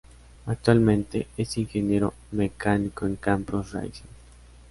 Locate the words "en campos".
3.05-3.71